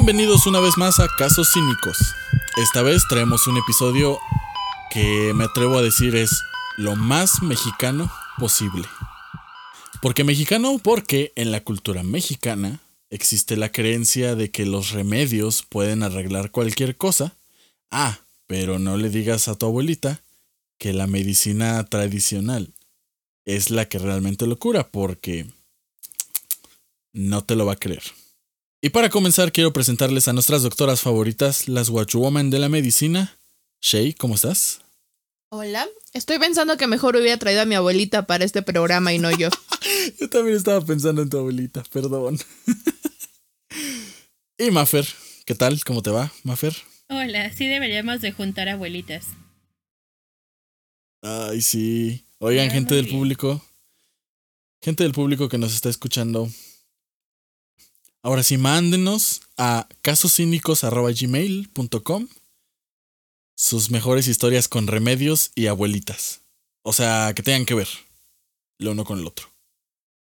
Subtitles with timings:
[0.00, 1.98] Bienvenidos una vez más a Casos Cínicos.
[2.56, 4.20] Esta vez traemos un episodio
[4.92, 6.40] que me atrevo a decir es
[6.76, 8.08] lo más mexicano
[8.38, 8.84] posible.
[10.00, 10.78] ¿Por qué mexicano?
[10.78, 12.78] Porque en la cultura mexicana
[13.10, 17.34] existe la creencia de que los remedios pueden arreglar cualquier cosa.
[17.90, 20.22] Ah, pero no le digas a tu abuelita
[20.78, 22.72] que la medicina tradicional
[23.44, 25.50] es la que realmente lo cura, porque
[27.12, 28.04] no te lo va a creer.
[28.80, 33.36] Y para comenzar, quiero presentarles a nuestras doctoras favoritas, las Watchwoman de la medicina.
[33.80, 34.82] Shay, ¿cómo estás?
[35.50, 39.36] Hola, estoy pensando que mejor hubiera traído a mi abuelita para este programa y no
[39.36, 39.48] yo.
[40.20, 42.38] yo también estaba pensando en tu abuelita, perdón.
[44.58, 45.08] y Maffer,
[45.44, 45.82] ¿qué tal?
[45.84, 46.76] ¿Cómo te va, Maffer?
[47.08, 49.24] Hola, sí deberíamos de juntar abuelitas.
[51.20, 52.24] Ay, sí.
[52.38, 53.60] Oigan, gente del público.
[54.80, 56.48] Gente del público que nos está escuchando.
[58.28, 62.28] Ahora sí, mándenos a casoscínicos.gmail.com
[63.56, 66.42] sus mejores historias con remedios y abuelitas.
[66.82, 67.88] O sea, que tengan que ver
[68.78, 69.48] lo uno con el otro.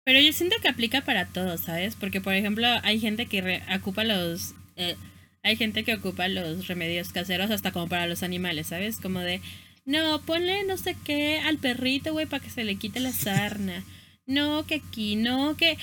[0.04, 1.96] Pero yo siento que aplica para todos, ¿sabes?
[1.96, 4.54] Porque, por ejemplo, hay gente que ocupa los...
[4.76, 4.94] Eh,
[5.42, 8.98] hay gente que ocupa los remedios caseros hasta como para los animales, ¿sabes?
[8.98, 9.40] Como de,
[9.86, 13.82] no, ponle no sé qué al perrito, güey, para que se le quite la sarna.
[14.24, 15.78] No, que aquí, no, que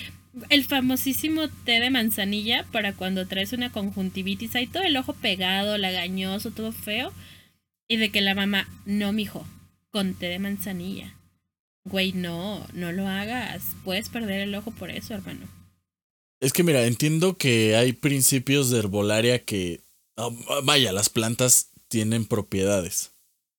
[0.50, 5.78] el famosísimo té de manzanilla para cuando traes una conjuntivitis, hay todo el ojo pegado,
[5.78, 7.12] lagañoso, todo feo.
[7.88, 9.46] Y de que la mamá, no, mijo,
[9.92, 11.16] con té de manzanilla.
[11.84, 13.64] Güey, no, no lo hagas.
[13.84, 15.48] Puedes perder el ojo por eso, hermano.
[16.40, 19.82] Es que mira, entiendo que hay principios de herbolaria que,
[20.18, 20.30] ah,
[20.64, 23.12] vaya, las plantas tienen propiedades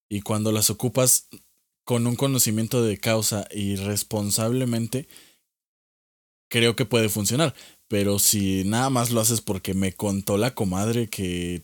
[0.08, 1.28] y cuando las ocupas
[1.84, 5.08] con un conocimiento de causa y responsablemente,
[6.48, 7.54] creo que puede funcionar.
[7.88, 11.62] Pero si nada más lo haces porque me contó la comadre que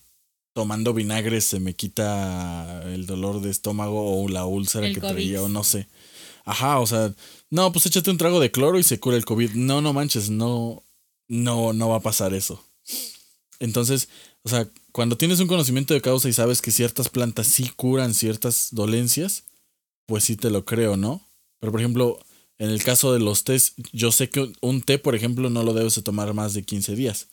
[0.53, 5.49] tomando vinagre se me quita el dolor de estómago o la úlcera que traía o
[5.49, 5.89] no sé.
[6.45, 7.15] Ajá, o sea,
[7.51, 9.53] no, pues échate un trago de cloro y se cura el COVID.
[9.53, 10.83] No, no manches, no,
[11.29, 12.65] no, no va a pasar eso.
[13.61, 14.09] Entonces,
[14.43, 18.13] o sea, cuando tienes un conocimiento de causa y sabes que ciertas plantas sí curan
[18.13, 19.45] ciertas dolencias,
[20.07, 21.27] pues sí te lo creo, ¿no?
[21.61, 22.19] Pero por ejemplo,
[22.63, 25.75] en el caso de los tés, yo sé que un té, por ejemplo, no lo
[25.75, 27.29] debes de tomar más de 15 días.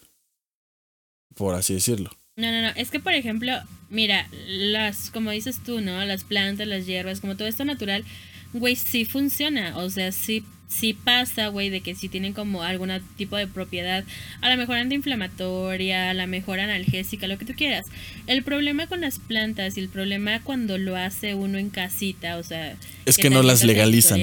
[1.36, 2.10] Por así decirlo.
[2.36, 2.70] No, no, no.
[2.70, 3.54] Es que, por ejemplo,
[3.92, 6.04] mira, las, como dices tú, ¿no?
[6.04, 8.06] Las plantas, las hierbas, como todo esto natural,
[8.54, 9.78] güey, sí funciona.
[9.78, 14.04] O sea, sí sí pasa, güey, de que si tienen como algún tipo de propiedad,
[14.42, 17.86] a la mejor antiinflamatoria, a la mejor analgésica, lo que tú quieras.
[18.26, 22.44] El problema con las plantas y el problema cuando lo hace uno en casita, o
[22.44, 22.76] sea...
[23.06, 24.22] Es que, no las legalizan.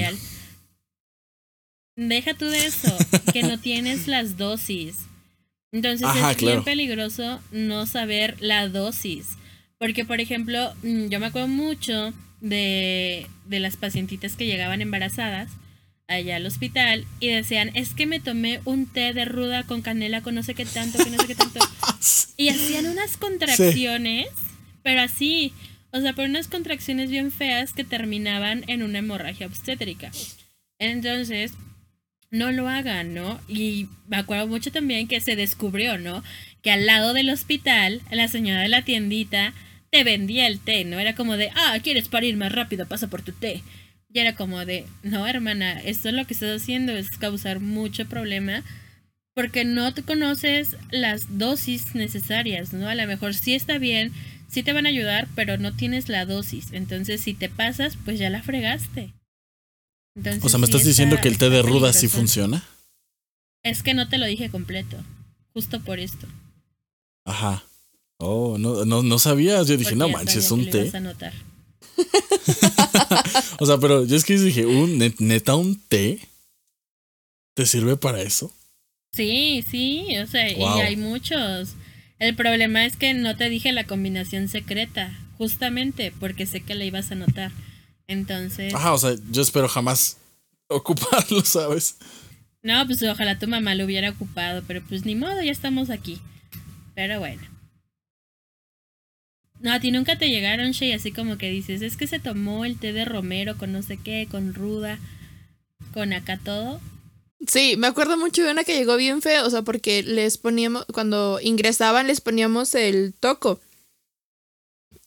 [1.97, 2.95] Deja tú de eso,
[3.33, 4.95] que no tienes las dosis.
[5.71, 9.29] Entonces es bien peligroso no saber la dosis.
[9.79, 15.49] Porque, por ejemplo, mm, yo me acuerdo mucho de, de las pacientitas que llegaban embarazadas
[16.07, 20.21] allá al hospital y decían, es que me tomé un té de ruda con canela
[20.21, 21.59] con no sé qué tanto, que no sé qué tanto.
[22.37, 24.27] y hacían unas contracciones,
[24.83, 25.51] pero así,
[25.91, 30.11] o sea, por unas contracciones bien feas que terminaban en una hemorragia obstétrica.
[30.79, 31.53] Entonces,
[32.31, 33.39] no lo hagan, ¿no?
[33.47, 36.23] Y me acuerdo mucho también que se descubrió, ¿no?
[36.61, 39.53] Que al lado del hospital, la señora de la tiendita
[39.91, 40.99] te vendía el té, ¿no?
[40.99, 42.87] Era como de, ah, ¿quieres parir más rápido?
[42.87, 43.63] Pasa por tu té.
[44.11, 48.05] Y era como de, no, hermana, esto es lo que estás haciendo es causar mucho
[48.07, 48.63] problema
[49.37, 52.89] porque no te conoces las dosis necesarias, ¿no?
[52.89, 54.11] A lo mejor sí está bien,
[54.47, 56.73] sí te van a ayudar, pero no tienes la dosis.
[56.73, 59.13] Entonces, si te pasas, pues ya la fregaste.
[60.41, 62.63] O sea, ¿me estás diciendo que el té de ruda sí funciona?
[63.63, 64.97] Es que no te lo dije completo,
[65.53, 66.27] justo por esto.
[67.25, 67.63] Ajá.
[68.19, 69.67] Oh, no, no, no sabías.
[69.67, 70.91] Yo dije, no manches, es un té.
[73.59, 76.19] o sea, pero yo es que dije, ¿un, neta un té?
[77.55, 78.51] ¿Te sirve para eso?
[79.13, 81.75] Sí, sí, o sea, y hay muchos.
[82.19, 86.85] El problema es que no te dije la combinación secreta, justamente porque sé que la
[86.85, 87.51] ibas a notar.
[88.07, 88.73] Entonces.
[88.73, 90.17] Ajá, o sea, yo espero jamás
[90.67, 91.97] ocuparlo, ¿sabes?
[92.63, 96.19] No, pues ojalá tu mamá lo hubiera ocupado, pero pues ni modo, ya estamos aquí.
[96.95, 97.41] Pero bueno.
[99.59, 102.65] No, a ti nunca te llegaron, Shay, así como que dices, es que se tomó
[102.65, 104.99] el té de romero con no sé qué, con ruda,
[105.93, 106.79] con acá todo.
[107.47, 110.85] Sí, me acuerdo mucho de una que llegó bien feo, o sea, porque les poníamos,
[110.93, 113.59] cuando ingresaban les poníamos el toco.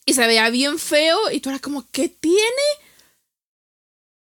[0.06, 2.41] Y se veía bien feo y tú era como, ¿qué tiene?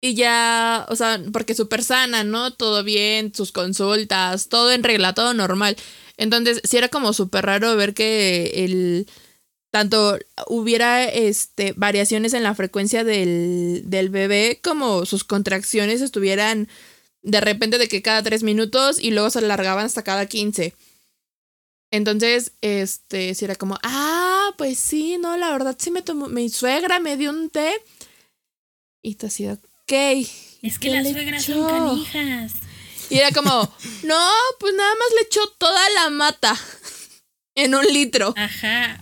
[0.05, 2.53] Y ya, o sea, porque súper sana, ¿no?
[2.53, 5.75] Todo bien, sus consultas, todo en regla, todo normal.
[6.15, 9.07] Entonces, sí era como súper raro ver que el
[9.71, 16.67] tanto hubiera este, variaciones en la frecuencia del, del bebé como sus contracciones estuvieran
[17.23, 20.75] de repente de que cada tres minutos y luego se alargaban hasta cada quince.
[21.89, 26.49] Entonces, este, si era como, ah, pues sí, no, la verdad sí me tomó, mi
[26.49, 27.73] suegra me dio un té.
[29.01, 29.57] Y te ha sido.
[29.87, 32.53] Es que las suegras son canijas.
[33.09, 33.51] Y era como,
[34.03, 34.29] no,
[34.59, 36.55] pues nada más le echó toda la mata
[37.55, 38.33] en un litro.
[38.35, 38.99] Ajá.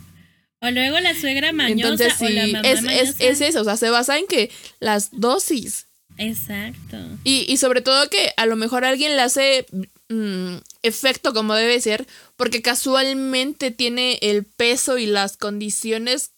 [0.60, 3.90] O luego la suegra mañosa o la mamá es, Es, es eso, o sea, se
[3.90, 4.50] basa en que
[4.80, 5.88] las dosis.
[6.18, 6.98] Exacto.
[7.24, 9.66] Y, y sobre todo que a lo mejor alguien le hace
[10.10, 16.32] mm, efecto como debe ser, porque casualmente tiene el peso y las condiciones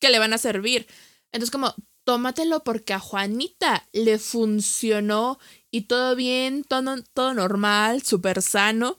[0.00, 0.86] que le van a servir.
[1.32, 5.38] Entonces como, tómatelo porque a Juanita le funcionó
[5.70, 8.98] y todo bien, todo, todo normal, súper sano,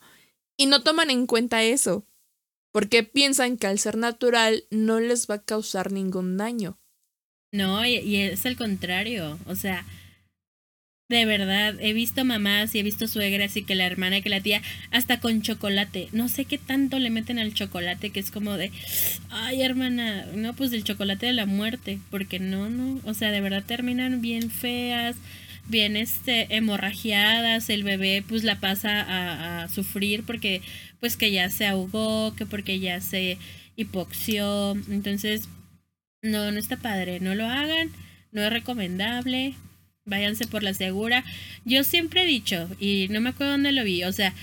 [0.57, 2.05] y no toman en cuenta eso
[2.73, 6.79] porque piensan que al ser natural no les va a causar ningún daño.
[7.51, 9.85] No, y, es al contrario, o sea,
[11.09, 14.29] de verdad, he visto mamás y he visto suegras y que la hermana y que
[14.29, 14.61] la tía,
[14.91, 18.71] hasta con chocolate, no sé qué tanto le meten al chocolate, que es como de,
[19.29, 23.41] ay hermana, no, pues del chocolate de la muerte, porque no, no, o sea, de
[23.41, 25.17] verdad terminan bien feas,
[25.67, 30.61] bien este, hemorragiadas, el bebé pues la pasa a, sufrir porque
[30.99, 33.37] pues que ya se ahogó, que porque ya se
[33.75, 35.47] hipoxió, entonces
[36.21, 37.91] no, no está padre, no lo hagan,
[38.31, 39.55] no es recomendable,
[40.05, 41.23] váyanse por la segura.
[41.65, 44.33] Yo siempre he dicho, y no me acuerdo dónde lo vi, o sea,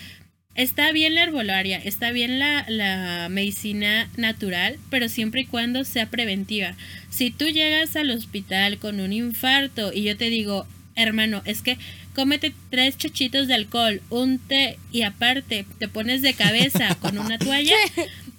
[0.55, 6.11] está bien la herbolaria, está bien la, la medicina natural, pero siempre y cuando sea
[6.11, 6.75] preventiva.
[7.11, 10.67] Si tú llegas al hospital con un infarto y yo te digo,
[10.97, 11.79] hermano, es que
[12.15, 17.39] cómete tres chachitos de alcohol, un té y aparte te pones de cabeza con una
[17.39, 17.77] toalla,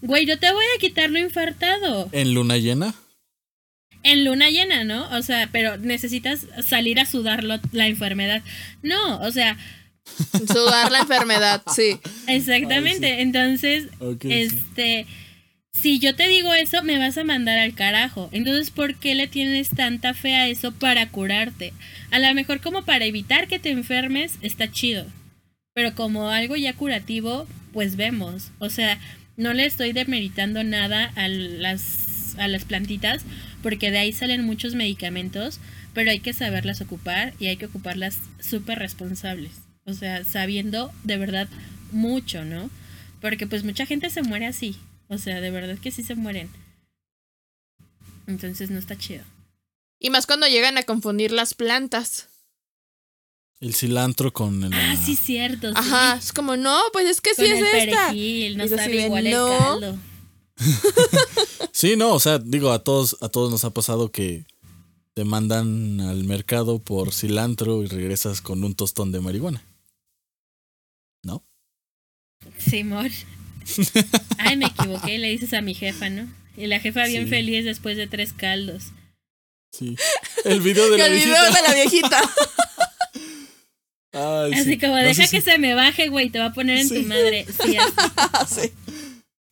[0.02, 2.10] güey, yo te voy a quitar lo infartado.
[2.12, 2.96] ¿En luna llena?
[4.04, 5.10] En luna llena, ¿no?
[5.16, 8.42] O sea, pero necesitas salir a sudar la enfermedad.
[8.82, 9.58] No, o sea...
[10.52, 12.00] Sudar la enfermedad, sí.
[12.28, 13.22] Exactamente.
[13.22, 13.88] Entonces,
[14.24, 15.06] este
[15.82, 18.30] si yo te digo eso, me vas a mandar al carajo.
[18.32, 21.74] Entonces, ¿por qué le tienes tanta fe a eso para curarte?
[22.12, 25.06] A lo mejor como para evitar que te enfermes, está chido.
[25.74, 28.52] Pero como algo ya curativo, pues vemos.
[28.60, 29.00] O sea,
[29.38, 33.24] no le estoy demeritando nada a las, a las plantitas,
[33.62, 35.60] porque de ahí salen muchos medicamentos,
[35.94, 39.52] pero hay que saberlas ocupar y hay que ocuparlas súper responsables.
[39.86, 41.48] O sea, sabiendo de verdad
[41.92, 42.70] mucho, ¿no?
[43.20, 44.76] Porque pues mucha gente se muere así.
[45.08, 46.50] O sea, de verdad que sí se mueren.
[48.28, 49.24] Entonces no está chido.
[50.00, 52.28] Y más cuando llegan a confundir las plantas.
[53.60, 54.74] El cilantro con el.
[54.74, 55.72] Ah, sí, cierto.
[55.76, 58.08] Ajá, es como, no, pues es que sí es el esta.
[58.08, 60.00] Perejil, no sabe igual el caldo.
[61.72, 64.46] sí, no, o sea, digo, a todos, a todos nos ha pasado que
[65.14, 69.64] te mandan al mercado por cilantro y regresas con un tostón de marihuana.
[71.24, 71.44] ¿No?
[72.58, 73.12] Simón.
[74.38, 76.28] Ay, me equivoqué, le dices a mi jefa, ¿no?
[76.58, 78.86] Y la jefa bien feliz después de tres caldos.
[79.72, 79.96] Sí.
[80.44, 82.22] El video de la El video de la viejita.
[84.54, 87.46] así como, deja que se me baje, güey, te va a poner en tu madre.
[87.64, 87.78] Sí,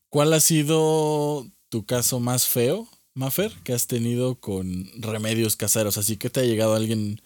[0.10, 5.98] ¿Cuál ha sido tu caso más feo, Maffer, que has tenido con remedios caseros?
[5.98, 7.22] Así que te ha llegado alguien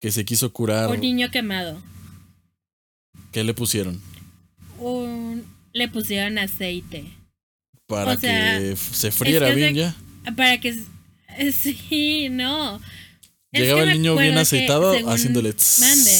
[0.00, 0.90] que se quiso curar.
[0.90, 1.80] Un niño quemado.
[3.32, 4.00] ¿Qué le pusieron?
[4.78, 7.04] Un, le pusieron aceite.
[7.86, 9.96] Para que se friera bien ya.
[10.36, 10.76] Para que.
[11.52, 12.80] Sí, no.
[13.52, 15.54] Llegaba el niño bien aceitado haciéndole.
[15.80, 16.12] Mande.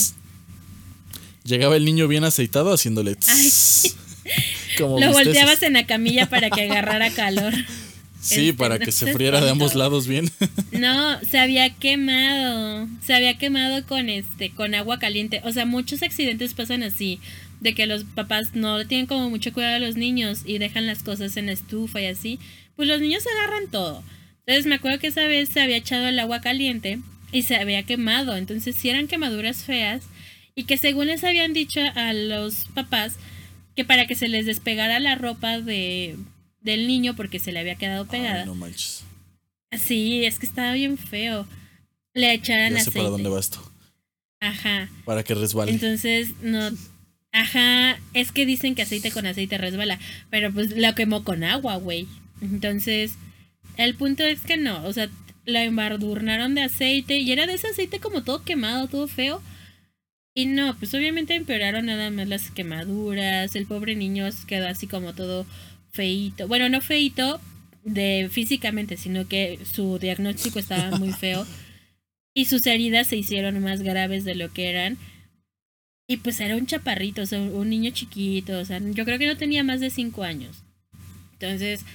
[1.44, 3.16] Llegaba el niño bien aceitado haciéndole.
[4.78, 7.52] Como Lo volteabas en la camilla para que agarrara calor.
[8.18, 10.28] Sí, este, para que se friera de ambos lados bien.
[10.72, 12.88] No, se había quemado.
[13.04, 15.42] Se había quemado con este, con agua caliente.
[15.44, 17.20] O sea, muchos accidentes pasan así
[17.60, 21.02] de que los papás no tienen como mucho cuidado a los niños y dejan las
[21.02, 22.38] cosas en la estufa y así,
[22.74, 24.02] pues los niños agarran todo.
[24.40, 27.00] Entonces me acuerdo que esa vez se había echado el agua caliente
[27.32, 30.02] y se había quemado, entonces si eran quemaduras feas
[30.54, 33.16] y que según les habían dicho a los papás
[33.76, 36.16] que para que se les despegara la ropa de
[36.60, 38.44] del niño porque se le había quedado pegada.
[38.44, 39.04] no manches.
[39.78, 41.46] Sí, es que estaba bien feo.
[42.14, 43.60] Le echaran ya sé para dónde va esto.
[44.40, 44.88] Ajá.
[45.04, 45.70] Para que resbale.
[45.70, 46.70] Entonces, no
[47.36, 49.98] Ajá, es que dicen que aceite con aceite resbala,
[50.30, 52.08] pero pues lo quemó con agua, güey.
[52.40, 53.12] Entonces,
[53.76, 55.10] el punto es que no, o sea,
[55.44, 59.42] lo embadurnaron de aceite y era de ese aceite como todo quemado, todo feo.
[60.38, 65.14] Y no, pues obviamente empeoraron nada más las quemaduras, el pobre niño quedó así como
[65.14, 65.46] todo
[65.92, 66.46] feito.
[66.46, 67.40] Bueno, no feito
[67.84, 71.46] de físicamente, sino que su diagnóstico estaba muy feo
[72.34, 74.98] y sus heridas se hicieron más graves de lo que eran.
[76.06, 79.26] Y pues era un chaparrito, o sea, un niño chiquito, o sea, yo creo que
[79.26, 80.64] no tenía más de cinco años.
[81.32, 81.86] Entonces,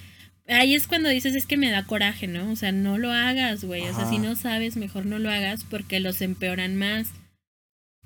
[0.48, 2.51] ahí es cuando dices, es que me da coraje, ¿no?
[2.51, 3.83] O sea, no lo hagas, güey.
[3.83, 7.13] O sea, si no sabes, mejor no lo hagas porque los empeoran más.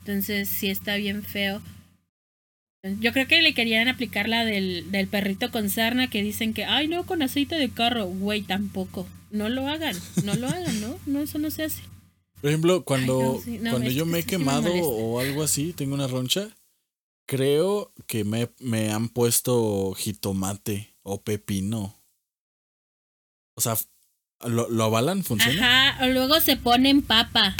[0.05, 1.63] Entonces, sí está bien feo.
[2.99, 6.65] Yo creo que le querían aplicar la del, del perrito con sarna que dicen que,
[6.65, 8.05] ay, no, con aceite de carro.
[8.05, 9.07] Güey, tampoco.
[9.31, 10.99] No lo hagan, no lo hagan, ¿no?
[11.07, 11.81] No, eso no se hace.
[12.39, 16.49] Por ejemplo, cuando, cuando yo me he quemado o algo así, tengo una roncha,
[17.25, 21.99] creo que me, me han puesto jitomate o pepino.
[23.55, 23.75] O sea,
[24.45, 25.23] ¿lo, lo avalan?
[25.23, 25.89] ¿Funciona?
[25.89, 27.55] Ajá, o luego se ponen papa.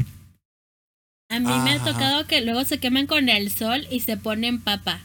[1.30, 4.62] A mí me ha tocado que luego se queman con el sol y se ponen
[4.62, 5.02] papa.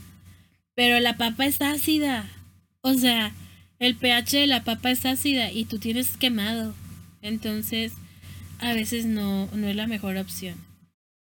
[0.74, 2.30] Pero la papa es ácida.
[2.82, 3.32] O sea,
[3.78, 6.74] el pH de la papa es ácida y tú tienes quemado.
[7.22, 7.92] Entonces,
[8.58, 10.56] a veces no, no es la mejor opción.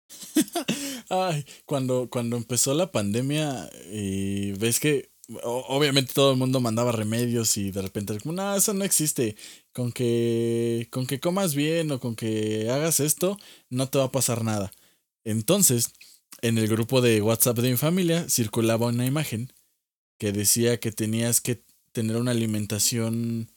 [1.10, 5.11] Ay, cuando, cuando empezó la pandemia y ves que
[5.44, 9.36] obviamente todo el mundo mandaba remedios y de repente como, no, eso no existe.
[9.74, 13.38] Con que, con que comas bien o con que hagas esto,
[13.70, 14.72] no te va a pasar nada.
[15.24, 15.94] Entonces,
[16.42, 19.54] en el grupo de WhatsApp de mi familia circulaba una imagen
[20.18, 23.50] que decía que tenías que tener una alimentación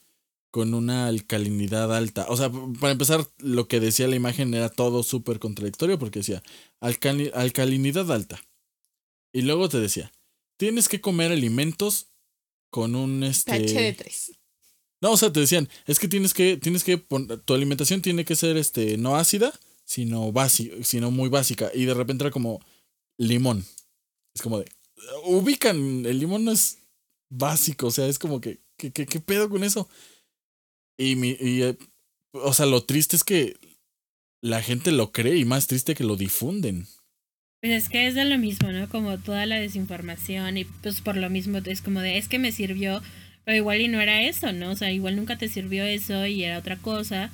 [0.50, 2.26] con una alcalinidad alta.
[2.28, 6.42] O sea, para empezar, lo que decía la imagen era todo súper contradictorio porque decía
[6.80, 8.40] alcalinidad alta.
[9.32, 10.12] Y luego te decía,
[10.56, 12.08] tienes que comer alimentos
[12.70, 14.32] con un este de 3.
[15.00, 18.36] No, o sea, te decían, es que tienes que tienes que tu alimentación tiene que
[18.36, 19.52] ser este no ácida,
[19.84, 22.60] sino básica, sino muy básica y de repente era como
[23.18, 23.64] limón.
[24.34, 24.66] Es como de
[25.24, 26.78] ubican, el limón no es
[27.30, 29.88] básico, o sea, es como que qué, qué, qué pedo con eso?
[30.96, 31.78] Y, mi, y, eh,
[32.32, 33.56] o sea, lo triste es que
[34.40, 36.86] la gente lo cree y más triste que lo difunden.
[37.64, 38.90] Pues es que es de lo mismo, ¿no?
[38.90, 42.52] Como toda la desinformación y pues por lo mismo es como de, es que me
[42.52, 43.00] sirvió,
[43.46, 44.72] pero igual y no era eso, ¿no?
[44.72, 47.30] O sea, igual nunca te sirvió eso y era otra cosa.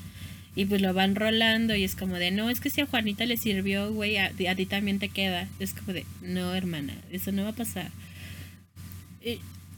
[0.54, 3.26] Y pues lo van rolando y es como de, no, es que si a Juanita
[3.26, 5.48] le sirvió, güey, a, ti también te queda.
[5.58, 7.90] Es como de, no, hermana, eso no va a pasar.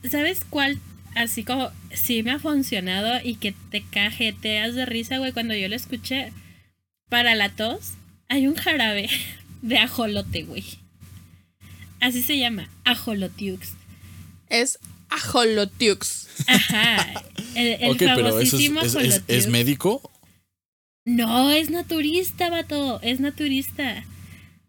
[0.04, 0.78] ¿Sabes cuál
[1.14, 5.70] así como sí me ha funcionado y que te cajeteas de risa, güey, cuando yo
[5.70, 6.30] lo escuché.
[7.08, 7.94] Para la tos,
[8.28, 9.08] hay un jarabe
[9.62, 10.64] de ajolote, güey.
[12.00, 13.72] Así se llama, ajolotiux.
[14.48, 14.78] Es
[15.08, 16.28] ajolotiux.
[16.46, 17.22] Ajá.
[17.54, 18.80] El, famosísimo
[19.28, 20.10] es, médico?
[21.04, 23.00] No, es naturista, vato.
[23.02, 24.04] Es naturista.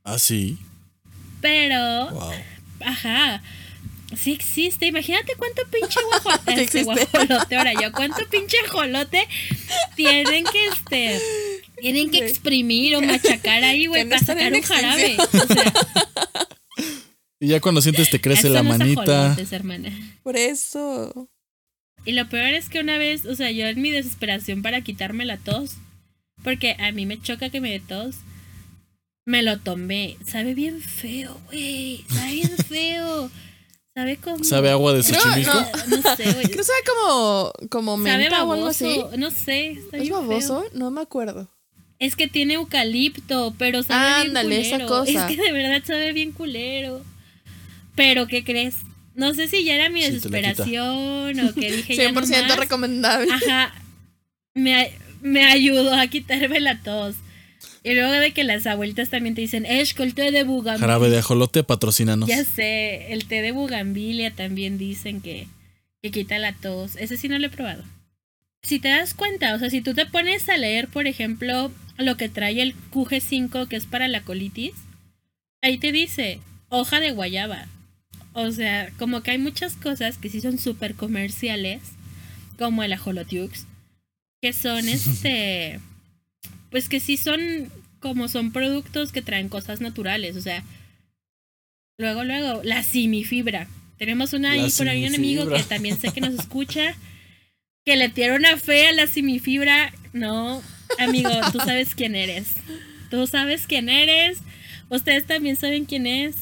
[0.03, 0.57] Ah, sí.
[1.41, 2.31] Pero.
[2.79, 3.41] Ajá
[4.17, 4.88] Sí existe.
[4.88, 6.62] Imagínate cuánto pinche guajolote.
[6.62, 9.27] este, guajolote, ahora yo, cuánto pinche ajolote
[9.96, 11.22] tienen que este.
[11.79, 15.17] Tienen que exprimir o machacar ahí, güey, para sacar un jarabe.
[15.20, 15.74] O sea,
[17.43, 19.36] y ya cuando sientes te crece la manita.
[20.24, 21.29] Por eso.
[22.05, 25.25] Y lo peor es que una vez, o sea, yo en mi desesperación para quitarme
[25.25, 25.75] la tos,
[26.41, 28.15] porque a mí me choca que me dé tos,
[29.25, 30.15] me lo tomé.
[30.25, 32.05] Sabe bien feo, güey.
[32.10, 33.29] Sabe bien feo.
[33.95, 34.43] ¿Sabe cómo?
[34.43, 35.53] ¿Sabe agua de Xochimilco?
[35.53, 36.47] No, no, sé, güey.
[36.47, 39.03] Que sabe como, como menta o algo así.
[39.17, 39.79] No sé.
[39.91, 40.65] ¿Es baboso?
[40.73, 41.50] No me acuerdo.
[42.00, 44.85] Es que tiene eucalipto, pero sabe Ándale, bien culero.
[44.85, 45.29] esa cosa.
[45.29, 47.01] Es que de verdad sabe bien culero.
[47.95, 48.75] Pero, ¿qué crees?
[49.15, 53.31] No sé si ya era mi desesperación o que dije 100% ya no recomendable.
[53.31, 53.75] Ajá.
[54.55, 57.15] Me, me ayudó a quitarme la tos.
[57.83, 60.79] Y luego de que las abuelitas también te dicen, Eshko, el té de bugambilia.
[60.79, 62.29] Jarabe de ajolote, patrocínanos.
[62.29, 65.47] Ya sé, el té de bugambilia también dicen que,
[66.01, 66.95] que quita la tos.
[66.95, 67.83] Ese sí no lo he probado.
[68.61, 72.15] Si te das cuenta, o sea, si tú te pones a leer, por ejemplo, lo
[72.15, 74.73] que trae el QG5, que es para la colitis,
[75.61, 77.67] ahí te dice hoja de guayaba.
[78.31, 81.81] O sea, como que hay muchas cosas que sí son súper comerciales,
[82.57, 83.65] como el ajolotiux,
[84.41, 85.81] que son este
[86.73, 90.63] pues que sí son como son productos que traen cosas naturales, o sea,
[91.99, 93.67] luego, luego, la simifibra.
[93.99, 96.95] Tenemos una ahí por ahí un amigo que también sé que nos escucha,
[97.85, 99.93] que le tiene una fe a la simifibra.
[100.13, 100.63] No,
[100.97, 102.55] amigo, tú sabes quién eres.
[103.11, 104.39] Tú sabes quién eres.
[104.89, 106.35] Ustedes también saben quién es.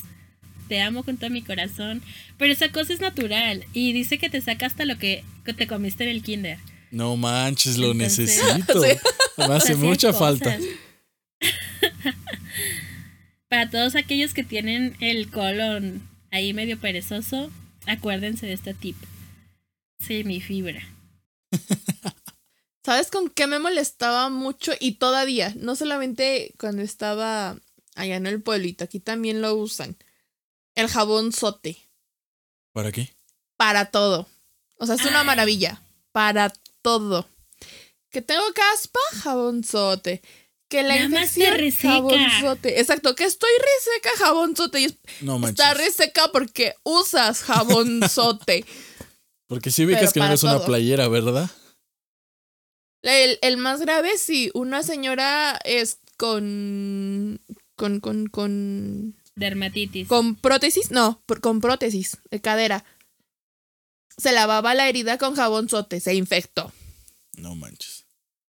[0.69, 2.01] Te amo con todo mi corazón.
[2.37, 3.65] Pero esa cosa es natural.
[3.73, 6.57] Y dice que te saca hasta lo que te comiste en el kinder.
[6.91, 8.81] No manches, lo necesito.
[9.37, 10.57] Me hace mucha falta.
[13.49, 17.51] para todos aquellos que tienen el colon ahí medio perezoso,
[17.87, 18.97] acuérdense de este tip.
[19.99, 20.81] Sí, mi fibra.
[22.83, 24.71] ¿Sabes con qué me molestaba mucho?
[24.79, 27.57] Y todavía, no solamente cuando estaba
[27.95, 29.95] allá en el pueblito, aquí también lo usan.
[30.73, 31.77] El jabón sote.
[32.73, 33.13] ¿Para qué?
[33.57, 34.27] Para todo.
[34.77, 35.81] O sea, es una maravilla.
[36.11, 37.27] Para todo.
[38.09, 40.21] Que tengo caspa, jabonzote.
[40.71, 42.79] Que la infección, jabonzote.
[42.79, 44.79] Exacto, que estoy reseca, jabonzote.
[44.79, 48.65] Y no Está reseca porque usas jabonzote.
[49.47, 51.49] porque si ubicas que no eres una playera, ¿verdad?
[53.01, 57.41] El, el, más grave, si una señora es con.
[57.75, 57.99] con.
[57.99, 58.27] con.
[58.27, 59.15] con.
[59.35, 60.07] Dermatitis.
[60.07, 62.85] Con prótesis, no, con prótesis de cadera.
[64.17, 66.71] Se lavaba la herida con jabonzote, se infectó.
[67.37, 68.05] No manches.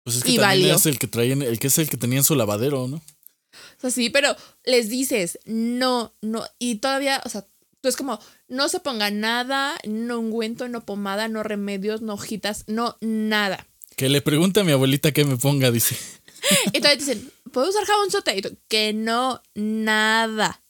[0.03, 2.23] Pues es que también es el que traían, el que es el que tenía en
[2.23, 2.97] su lavadero, ¿no?
[2.97, 7.45] O sea, sí, pero les dices, no, no, y todavía, o sea,
[7.81, 12.65] tú es como, no se ponga nada, no ungüento, no pomada, no remedios, no hojitas,
[12.67, 13.67] no nada.
[13.95, 15.95] Que le pregunte a mi abuelita que me ponga, dice.
[16.73, 18.57] y todavía dicen, ¿puedo usar jabón sote?
[18.67, 20.63] que no, nada.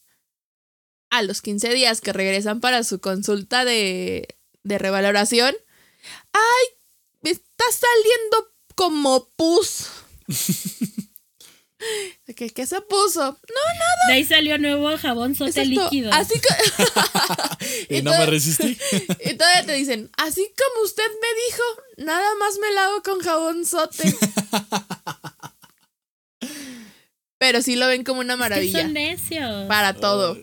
[1.12, 5.56] A los 15 días que regresan para su consulta de, de revaloración,
[6.34, 6.66] ¡ay!
[7.22, 9.88] Me está saliendo como pus.
[12.36, 13.22] ¿Qué, ¿Qué, se puso?
[13.22, 14.08] No, nada.
[14.08, 16.12] De ahí salió nuevo jabón sote líquido.
[16.12, 16.50] Así que.
[17.98, 18.78] y, no me resistí.
[19.26, 21.64] y todavía te dicen, así como usted me dijo,
[21.98, 24.14] nada más me lavo con jabón sote.
[27.38, 28.82] Pero sí lo ven como una maravilla.
[28.82, 29.68] son necios.
[29.68, 30.38] Para todo.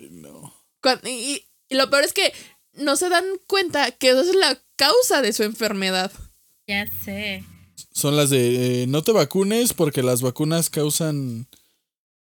[1.05, 2.33] y, lo peor es que
[2.77, 6.13] no se dan cuenta que eso es la causa de su enfermedad.
[6.67, 7.45] Ya sé.
[7.93, 11.47] Son las de eh, no te vacunes porque las vacunas causan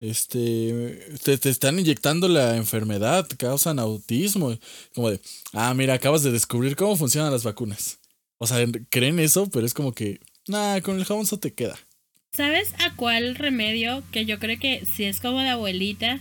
[0.01, 4.59] este te, están inyectando la enfermedad, causan autismo,
[4.95, 5.21] como de,
[5.53, 8.01] ah, mira, acabas de descubrir cómo funcionan las vacunas.
[8.39, 11.79] O sea, creen eso, pero es como que, nada, con el jabón eso te queda.
[12.37, 16.21] ¿Sabes a cuál remedio que yo creo que si es como de abuelita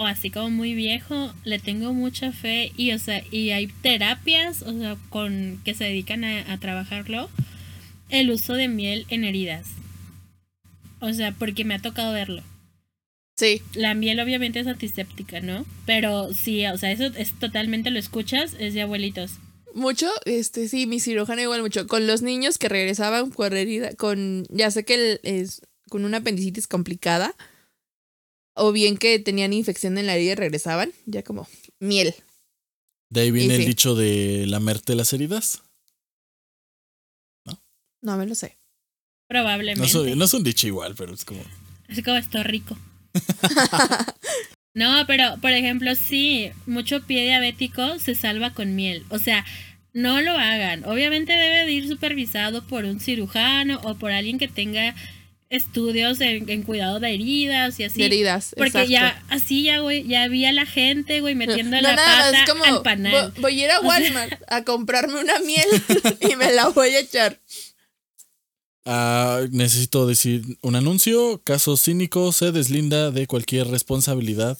[0.00, 4.62] o así como muy viejo, le tengo mucha fe y o sea, y hay terapias,
[4.62, 7.28] o sea, con que se dedican a trabajarlo
[8.08, 9.66] el uso de miel en heridas.
[11.00, 12.42] O sea, porque me ha tocado verlo.
[13.36, 13.60] Sí.
[13.74, 15.66] La miel obviamente es antiséptica, ¿no?
[15.84, 19.32] Pero sí, o sea, eso es totalmente lo escuchas, es de abuelitos.
[19.74, 21.86] Mucho, este, sí, mi cirujano igual mucho.
[21.86, 25.60] Con los niños que regresaban con herida, con, ya sé que es
[25.90, 27.34] con una apendicitis complicada,
[28.60, 32.14] o bien que tenían infección en la herida y regresaban, ya como miel.
[33.08, 35.62] De ahí viene el dicho de lamerte las heridas.
[38.02, 38.56] No me lo sé.
[39.28, 40.16] Probablemente.
[40.16, 41.42] No, es un dicho igual, pero es como.
[41.88, 42.78] Es como esto rico.
[44.74, 49.04] no, pero por ejemplo, sí, mucho pie diabético se salva con miel.
[49.08, 49.44] O sea,
[49.92, 50.84] no lo hagan.
[50.84, 54.94] Obviamente debe de ir supervisado por un cirujano o por alguien que tenga
[55.50, 58.02] estudios en, cuidado de heridas y así.
[58.02, 62.82] heridas, Porque ya, así ya, güey, ya había la gente, güey, metiendo la pata al
[62.82, 63.32] panal.
[63.40, 65.66] Voy, a ir a Walmart a comprarme una miel
[66.30, 67.38] y me la voy a echar.
[68.86, 71.42] Ah, necesito decir un anuncio.
[71.42, 74.56] Caso cínico se deslinda de cualquier responsabilidad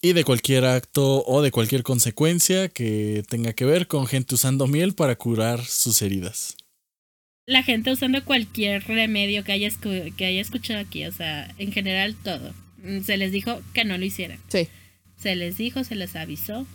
[0.00, 4.66] y de cualquier acto o de cualquier consecuencia que tenga que ver con gente usando
[4.66, 6.56] miel para curar sus heridas.
[7.50, 9.68] La gente usando cualquier remedio que haya,
[10.16, 12.54] que haya escuchado aquí, o sea, en general todo.
[12.82, 14.38] Mm, se les dijo que no lo hicieran.
[14.48, 14.68] Sí.
[15.16, 16.66] Se les dijo, se les avisó.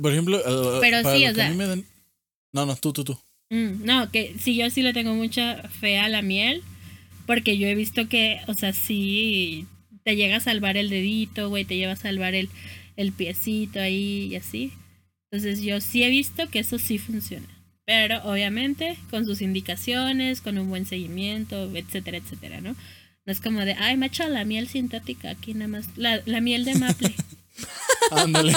[0.00, 1.54] Por ejemplo, uh, pero sí, o sea.
[2.52, 3.18] No, no, tú, tú, tú.
[3.50, 6.62] Mm, no, que sí, yo sí le tengo mucha fe a la miel.
[7.26, 9.66] Porque yo he visto que, o sea, sí
[10.04, 12.48] te llega a salvar el dedito, güey, te lleva a salvar el,
[12.96, 14.72] el piecito ahí y así.
[15.30, 17.48] Entonces yo sí he visto que eso sí funciona.
[17.86, 22.76] Pero obviamente con sus indicaciones, con un buen seguimiento, etcétera, etcétera, ¿no?
[23.24, 25.86] No es como de, ay, me echa la miel sintética aquí nada más.
[25.96, 27.14] La, la miel de maple.
[28.10, 28.56] Ándale.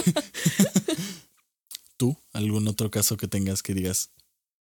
[1.98, 2.18] ¿Tú?
[2.34, 4.12] ¿Algún otro caso que tengas que digas,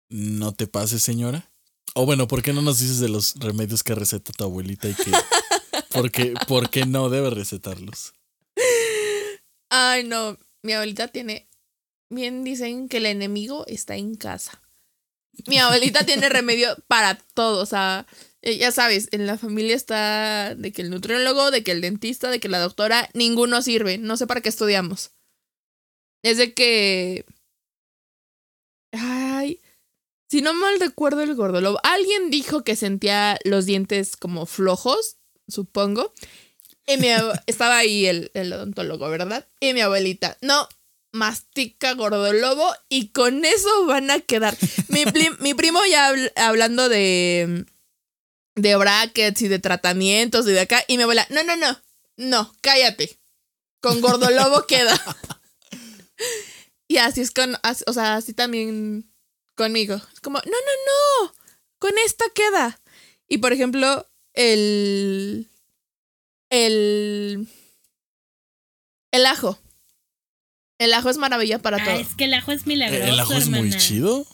[0.09, 1.51] no te pases, señora.
[1.95, 4.95] O bueno, ¿por qué no nos dices de los remedios que receta tu abuelita y
[4.95, 5.11] que
[5.95, 8.15] porque, por qué no debe recetarlos?
[9.71, 11.49] Ay, no, mi abuelita tiene
[12.15, 14.61] bien dicen que el enemigo está en casa.
[15.47, 18.07] Mi abuelita tiene remedio para todo, o sea,
[18.43, 22.31] eh, ya sabes, en la familia está de que el nutriólogo, de que el dentista,
[22.31, 25.13] de que la doctora, ninguno sirve, no sé para qué estudiamos.
[26.23, 27.27] Es de que
[28.95, 29.61] Ay,
[30.31, 35.17] si no mal recuerdo el gordolobo, alguien dijo que sentía los dientes como flojos,
[35.49, 36.13] supongo.
[36.87, 37.09] Y mi
[37.47, 39.49] estaba ahí el, el odontólogo, ¿verdad?
[39.61, 40.69] Y mi abuelita, no,
[41.15, 44.57] mastica gordolobo y con eso van a quedar.
[44.89, 45.05] Mi,
[45.39, 47.65] mi primo ya hablando de,
[48.57, 51.81] de brackets y de tratamientos y de acá, y mi abuela, no, no, no,
[52.17, 53.19] no, cállate.
[53.81, 55.01] Con gordolobo queda.
[56.89, 59.09] y así es con, o sea, así también
[59.55, 59.95] conmigo.
[60.13, 61.35] Es como, no, no, no,
[61.79, 62.81] con esta queda.
[63.29, 65.49] Y por ejemplo, el,
[66.51, 67.47] el,
[69.13, 69.61] el ajo.
[70.79, 71.95] El ajo es maravilla para ah, todo.
[71.97, 73.05] Es que el ajo es milagroso.
[73.05, 74.27] El ajo es muy chido.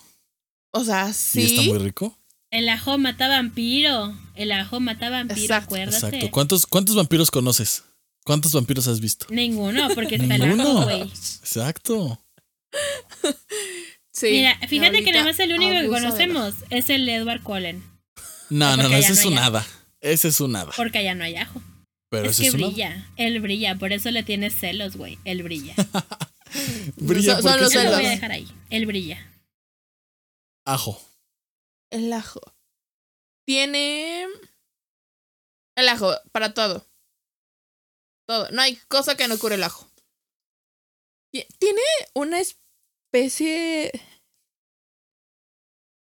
[0.73, 1.41] O sea, sí.
[1.41, 2.17] ¿Y está muy rico?
[2.51, 4.17] El ajo mata vampiro.
[4.35, 5.67] El ajo mata vampiro, Exacto.
[5.67, 6.07] acuérdate.
[6.07, 6.31] Exacto.
[6.31, 7.85] ¿Cuántos, ¿Cuántos vampiros conoces?
[8.25, 9.27] ¿Cuántos vampiros has visto?
[9.31, 11.03] Ninguno, porque está el ajo, güey.
[11.03, 12.23] Exacto.
[14.13, 14.31] sí.
[14.31, 17.83] Mira, fíjate que nada más el único que conocemos es el Edward Cullen.
[18.51, 19.67] No, no, no, ese es un nada.
[20.01, 20.73] Ese es un nada.
[20.77, 21.63] Porque allá no hay ajo.
[22.11, 23.07] Pero es que brilla.
[23.17, 25.19] Él brilla, por eso le tienes celos, güey.
[25.25, 25.75] Él brilla.
[26.97, 27.93] brilla Solo los celos.
[27.93, 28.49] lo voy a dejar ahí.
[28.71, 29.19] Él brilla.
[30.67, 31.01] Ajo.
[31.91, 32.41] El ajo.
[33.47, 34.27] Tiene.
[35.77, 36.87] El ajo, para todo.
[38.29, 38.51] Todo.
[38.51, 39.91] No hay cosa que no cure el ajo.
[41.33, 41.81] Tiene
[42.15, 43.93] una especie.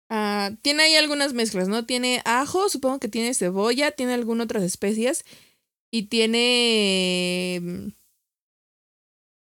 [0.10, 1.86] Ah, tiene ahí algunas mezclas, ¿no?
[1.86, 5.23] Tiene ajo, supongo que tiene cebolla, tiene algunas otras especias
[5.91, 7.93] y tiene...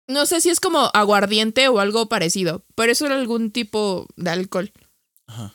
[0.08, 4.30] No sé si es como aguardiente o algo parecido, pero eso era algún tipo de
[4.30, 4.72] alcohol.
[5.28, 5.54] Ajá.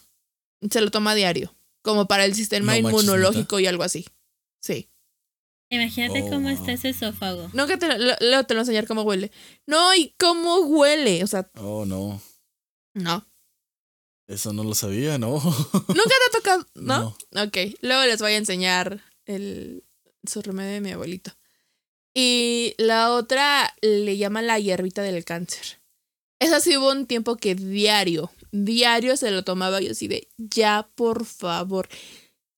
[0.70, 4.06] Se lo toma a diario, como para el sistema inmunológico y algo así.
[4.60, 4.88] Sí.
[5.70, 6.74] Imagínate cómo está oh.
[6.74, 7.50] ese esófago.
[7.54, 9.32] No, que te lo, te lo voy a enseñar cómo huele.
[9.66, 11.24] No, y cómo huele.
[11.24, 11.50] O sea.
[11.54, 12.20] Oh, no.
[12.92, 13.26] No.
[14.28, 15.30] Eso no lo sabía, ¿no?
[15.72, 16.66] ¿Nunca te ha tocado?
[16.74, 17.16] ¿No?
[17.30, 17.42] no.
[17.42, 17.56] Ok.
[17.80, 19.84] Luego les voy a enseñar el,
[20.24, 21.32] su remedio de mi abuelito.
[22.14, 25.80] Y la otra le llama la hierbita del cáncer.
[26.38, 30.88] Esa sí hubo un tiempo que diario, diario se lo tomaba yo así de, ya
[30.94, 31.88] por favor.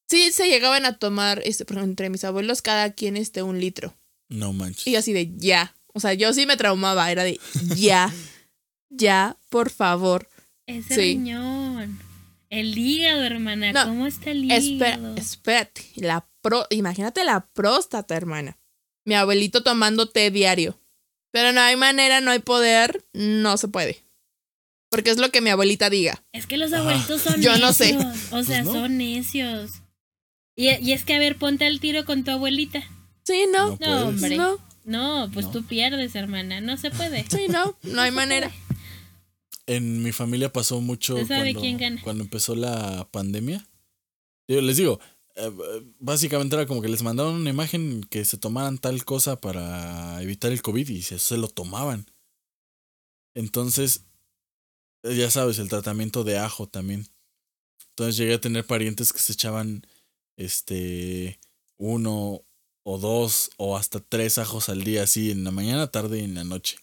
[0.08, 3.94] Sí, se llegaban a tomar, este, entre mis abuelos, cada quien este un litro.
[4.28, 4.86] No manches.
[4.86, 5.76] Y así de, ya.
[5.92, 7.38] O sea, yo sí me traumaba, era de,
[7.76, 8.12] ya,
[8.90, 10.28] ya, por favor.
[10.66, 12.00] Ese riñón.
[12.50, 13.84] El hígado, hermana.
[13.84, 15.14] ¿Cómo está el hígado?
[15.16, 15.82] espérate.
[15.96, 16.26] La
[16.70, 18.58] imagínate la próstata, hermana.
[19.04, 20.78] Mi abuelito tomando té diario.
[21.30, 24.04] Pero no hay manera, no hay poder, no se puede.
[24.88, 26.22] Porque es lo que mi abuelita diga.
[26.32, 27.98] Es que los abuelitos son Yo no sé.
[28.30, 29.72] O sea, pues son necios.
[30.54, 32.84] Y, y, es que, a ver, ponte al tiro con tu abuelita.
[33.24, 33.76] Sí, no.
[33.80, 34.38] No, hombre.
[34.84, 35.30] No.
[35.32, 36.60] pues tú pierdes, hermana.
[36.60, 37.24] No se puede.
[37.28, 37.76] Sí, no.
[37.82, 38.52] No hay manera.
[39.66, 41.60] En mi familia pasó mucho cuando,
[42.04, 43.66] cuando empezó la pandemia.
[44.46, 45.00] Yo les digo,
[45.36, 45.50] eh,
[45.98, 50.52] básicamente era como que les mandaban una imagen que se tomaran tal cosa para evitar
[50.52, 52.06] el COVID y se, se lo tomaban.
[53.34, 54.04] Entonces,
[55.02, 57.06] eh, ya sabes, el tratamiento de ajo también.
[57.90, 59.86] Entonces llegué a tener parientes que se echaban
[60.36, 61.38] este
[61.76, 62.44] uno
[62.84, 66.34] o dos o hasta tres ajos al día, así en la mañana, tarde y en
[66.34, 66.78] la noche.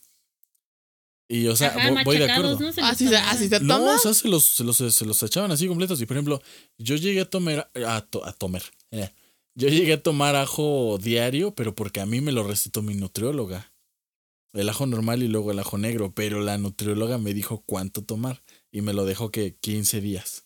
[1.32, 2.60] Y, o sea, voy, de acuerdo.
[2.60, 2.74] ¿no?
[2.74, 3.78] Se así, así se toma.
[3.78, 6.02] No, o sea, se los, se, los, se los echaban así completos.
[6.02, 6.42] Y, por ejemplo,
[6.78, 7.72] yo llegué a tomar...
[7.86, 8.62] A, a tomar.
[8.92, 9.10] Eh,
[9.56, 13.72] yo llegué a tomar ajo diario, pero porque a mí me lo recetó mi nutrióloga.
[14.52, 16.14] El ajo normal y luego el ajo negro.
[16.14, 18.44] Pero la nutrióloga me dijo cuánto tomar.
[18.70, 20.44] Y me lo dejó que 15 días.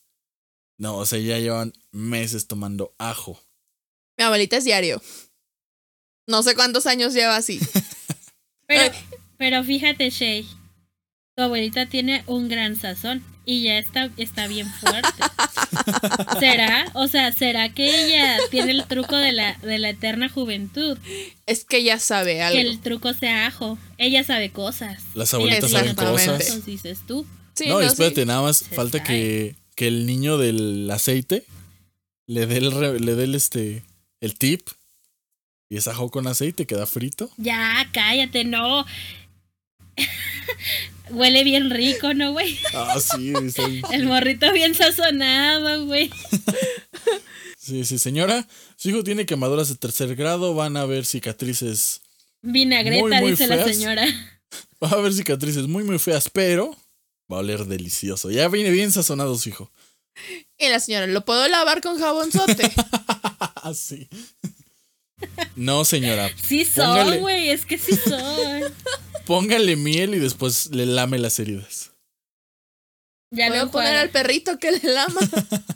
[0.78, 3.42] No, o sea, ya llevan meses tomando ajo.
[4.20, 5.02] Mi abuelita es diario.
[6.28, 7.60] No sé cuántos años lleva así.
[8.68, 8.96] pero,
[9.40, 10.48] pero fíjate, Shay
[11.36, 15.10] tu abuelita tiene un gran sazón y ya está, está bien fuerte.
[16.40, 16.90] ¿Será?
[16.94, 20.98] O sea, ¿será que ella tiene el truco de la, de la eterna juventud?
[21.46, 22.60] Es que ella sabe algo.
[22.60, 23.78] Que el truco sea ajo.
[23.98, 25.04] Ella sabe cosas.
[25.14, 26.66] Las abuelitas saben cosas.
[26.66, 27.26] dices tú.
[27.68, 31.44] no, espérate, nada más falta que, que, el niño del aceite
[32.28, 33.84] le dé el, le dé el, este,
[34.22, 34.70] el tip.
[35.68, 37.30] Y es ajo con aceite, queda frito.
[37.38, 38.86] Ya, cállate, no.
[41.10, 42.58] Huele bien rico, ¿no, güey?
[42.74, 43.34] Ah, sí,
[43.92, 46.10] El morrito bien sazonado, güey.
[47.58, 48.48] Sí, sí, señora.
[48.76, 50.54] Su hijo tiene quemaduras de tercer grado.
[50.54, 52.02] Van a ver cicatrices.
[52.44, 54.06] Vinagreta, dice la señora.
[54.84, 56.78] Va a haber cicatrices muy, muy feas, pero
[57.32, 58.30] va a oler delicioso.
[58.30, 59.72] Ya viene bien sazonado su hijo.
[60.60, 62.72] Y la señora, ¿lo puedo lavar con jabonzote?
[63.74, 64.08] sí.
[65.56, 66.30] No, señora.
[66.48, 68.62] Sí son, güey, es que sí son.
[69.26, 71.92] Póngale miel y después le lame las heridas.
[73.32, 75.20] Ya le voy a poner al perrito que le lama.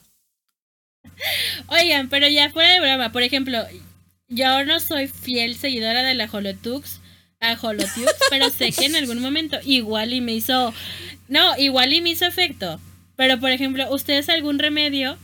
[1.67, 3.59] Oigan, pero ya fuera de broma, por ejemplo,
[4.27, 6.99] yo no soy fiel seguidora de la Holotux,
[7.39, 10.73] a Holotux, pero sé que en algún momento igual y me hizo,
[11.27, 12.79] no, igual y me hizo efecto.
[13.15, 15.17] Pero por ejemplo, ustedes algún remedio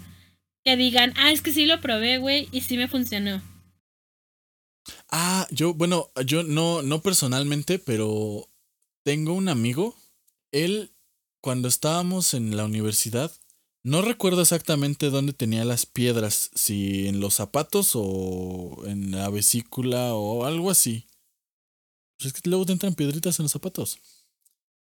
[0.65, 3.41] que digan, ah, es que sí lo probé, güey, y sí me funcionó.
[5.09, 8.49] Ah, yo, bueno, yo no, no personalmente, pero
[9.03, 9.95] tengo un amigo.
[10.51, 10.91] Él,
[11.41, 13.31] cuando estábamos en la universidad,
[13.83, 20.13] no recuerdo exactamente dónde tenía las piedras, si en los zapatos o en la vesícula
[20.15, 21.05] o algo así.
[22.17, 23.99] Pues es que luego te entran piedritas en los zapatos.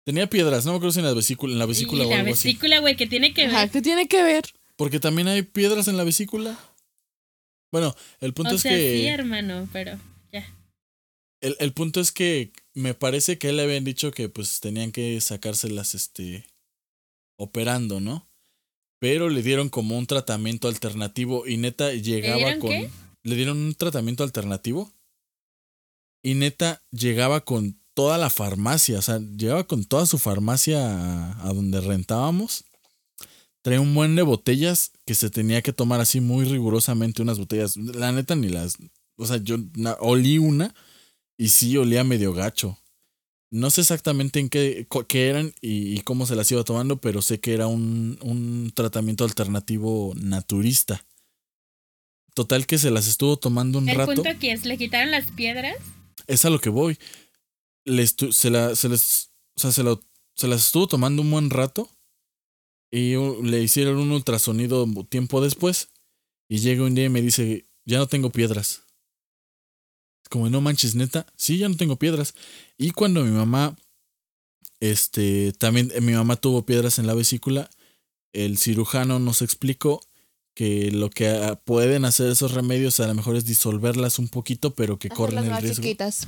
[0.06, 2.48] Tenía piedras, no me acuerdo si en la vesícula, en la vesícula o algo así.
[2.48, 3.72] La vesícula, güey, ¿qué tiene que ver?
[3.72, 4.46] ¿qué tiene que ver?
[4.76, 6.58] Porque también hay piedras en la vesícula.
[7.76, 8.98] Bueno, el punto es que.
[8.98, 10.00] Sí, hermano, pero
[10.32, 10.46] ya.
[11.42, 14.92] El, el punto es que me parece que él le habían dicho que pues tenían
[14.92, 16.46] que sacárselas este
[17.38, 18.28] operando, ¿no?
[19.06, 22.72] pero le dieron como un tratamiento alternativo y neta llegaba con...
[22.72, 24.92] Le dieron un tratamiento alternativo
[26.24, 31.54] y neta llegaba con toda la farmacia, o sea, llegaba con toda su farmacia a,
[31.54, 32.66] donde rentábamos.
[33.66, 37.76] Traía un buen de botellas que se tenía que tomar así muy rigurosamente, unas botellas.
[37.78, 38.78] La neta ni las...
[39.18, 39.56] O sea, yo
[40.02, 40.76] olí una
[41.36, 42.78] y sí olía medio gacho.
[43.50, 47.40] No sé exactamente en qué, qué eran y, cómo se las iba tomando, pero sé
[47.40, 51.04] que era un, un tratamiento alternativo naturista.
[52.36, 54.12] Total que se las estuvo tomando un rato.
[54.12, 55.78] ¿El punto aquí es, le quitaron las piedras?
[56.28, 57.00] Es a lo que voy.
[57.84, 60.04] Le se, la, se les, o sea, se, lo,
[60.36, 61.90] se las estuvo tomando un buen rato
[62.96, 65.90] y le hicieron un ultrasonido tiempo después
[66.48, 68.84] y llega un día y me dice, ya no tengo piedras.
[70.30, 72.36] Como no manches, neta, sí, ya no tengo piedras.
[72.78, 73.76] Y cuando mi mamá,
[74.80, 77.70] este, también mi mamá tuvo piedras en la vesícula,
[78.32, 80.00] el cirujano nos explicó
[80.54, 84.74] que lo que ah, pueden hacer esos remedios a lo mejor es disolverlas un poquito,
[84.74, 85.84] pero que corren el riesgo.
[85.84, 86.28] Chiquitas.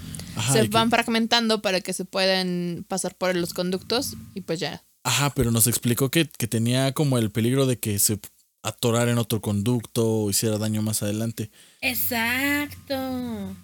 [0.51, 4.83] se van fragmentando para que se puedan pasar por los conductos y pues ya.
[5.07, 8.19] Ajá, pero nos explicó que, que tenía como el peligro de que se
[8.61, 11.49] atorara en otro conducto o hiciera daño más adelante.
[11.79, 13.55] Exacto.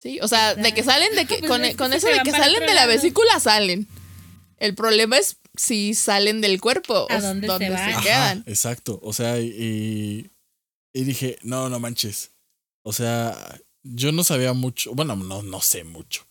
[0.00, 2.60] Sí, o sea, de que salen, de que pues con, con eso de que salen
[2.60, 3.88] de la vesícula salen.
[4.58, 8.44] El problema es si salen del cuerpo ¿A dónde, se, quedan.
[8.46, 10.30] exacto, o sea, y,
[10.92, 12.30] y dije, no, no manches.
[12.82, 16.28] O sea, yo no sabía mucho, bueno, no, no sé mucho.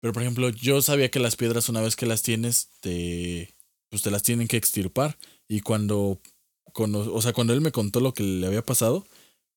[0.00, 3.53] Pero por ejemplo, yo sabía que las piedras una vez que las tienes, te,
[3.94, 5.16] pues te las tienen que extirpar.
[5.46, 6.20] Y cuando,
[6.72, 9.06] cuando, o sea, cuando él me contó lo que le había pasado,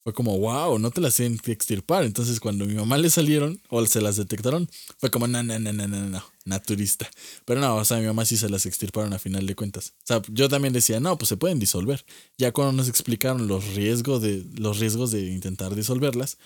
[0.03, 2.03] fue como, wow, no te las tienen que extirpar.
[2.03, 4.69] Entonces, cuando mi mamá le salieron o se las detectaron,
[4.99, 7.09] fue como, no, no, no, no, no, no, naturista.
[7.45, 9.95] Pero no, o sea, mi mamá sí se las extirparon a final de cuentas.
[10.03, 12.05] O sea, yo también decía, no, pues se pueden disolver.
[12.37, 16.37] Ya cuando nos explicaron los riesgos de, los riesgos de intentar disolverlas,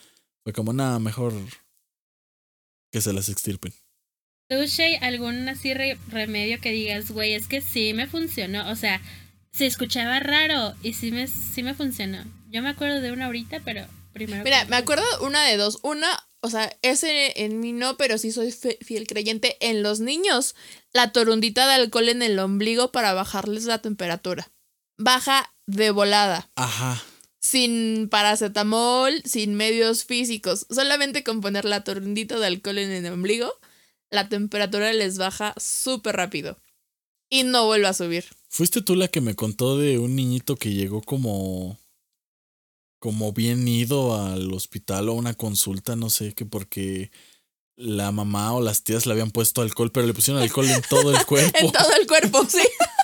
[0.46, 1.34] fue como, nada, mejor
[2.90, 3.74] que se las extirpen.
[4.52, 5.74] ¿Tú, Shay, algún así
[6.10, 8.70] remedio que digas, güey, es que sí me funcionó?
[8.70, 9.02] O sea,
[9.54, 12.26] se escuchaba raro y sí me, sí me funcionó.
[12.50, 14.44] Yo me acuerdo de una ahorita, pero primero.
[14.44, 15.80] Mira, me acuerdo una de dos.
[15.84, 16.10] Una,
[16.42, 20.54] o sea, ese en mí no, pero sí soy fiel creyente en los niños.
[20.92, 24.52] La torundita de alcohol en el ombligo para bajarles la temperatura.
[24.98, 26.50] Baja de volada.
[26.58, 27.02] Ajá.
[27.40, 30.68] Sin paracetamol, sin medios físicos.
[30.70, 33.58] Solamente con poner la torundita de alcohol en el ombligo,
[34.12, 36.58] la temperatura les baja súper rápido.
[37.30, 38.26] Y no vuelve a subir.
[38.50, 41.80] ¿Fuiste tú la que me contó de un niñito que llegó como
[43.00, 47.10] como bien ido al hospital o a una consulta, no sé, que porque
[47.76, 51.16] la mamá o las tías le habían puesto alcohol, pero le pusieron alcohol en todo
[51.16, 51.58] el cuerpo.
[51.58, 52.62] en todo el cuerpo, sí.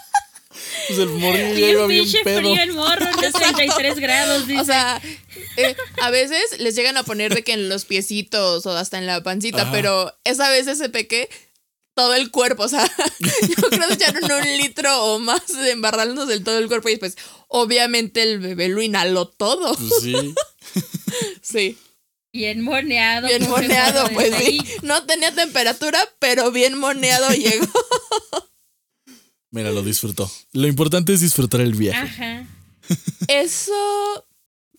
[0.88, 2.40] Pues el morro ya iba bien pedo.
[2.40, 4.62] frío el morro, 33 grados, dice.
[4.62, 5.02] O sea,
[5.58, 9.08] eh, a veces les llegan a poner de que en los piecitos o hasta en
[9.08, 11.30] la pancita, pero esa vez ese peque
[11.98, 12.86] todo el cuerpo, o sea,
[13.20, 16.92] yo creo que echaron un litro o más de embarrarnos del todo el cuerpo y
[16.92, 19.76] después, obviamente el bebé lo inhaló todo.
[19.76, 20.36] Pues sí.
[21.42, 21.78] sí.
[22.32, 23.28] Bien moneado.
[23.28, 24.60] Bien moneado, pues sí.
[24.84, 27.66] No tenía temperatura, pero bien moneado llegó.
[29.52, 30.30] Mira, lo disfrutó.
[30.54, 32.00] Lo importante es disfrutar el viaje.
[32.00, 32.48] Ajá.
[33.28, 34.26] Eso